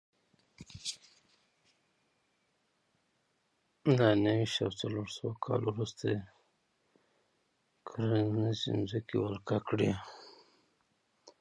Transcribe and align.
له 3.97 4.07
نهه 4.23 4.37
ویشت 4.39 4.59
او 4.63 4.71
څلور 4.81 5.07
سوه 5.17 5.33
کال 5.43 5.61
وروسته 5.65 6.01
د 6.13 6.19
کرنیزې 7.87 8.71
ځمکې 8.89 9.15
ولکه 9.19 9.57
کړې 9.67 9.91